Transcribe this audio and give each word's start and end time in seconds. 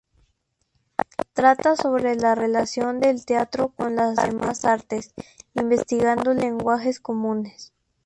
Trata 1.33 1.75
sobre 1.75 2.15
la 2.15 2.33
relación 2.33 2.99
del 2.99 3.23
teatro 3.23 3.69
con 3.75 3.95
las 3.95 4.15
demás 4.15 4.65
artes, 4.65 5.13
investigando 5.53 6.33
lenguajes 6.33 6.99
comunes. 6.99 7.71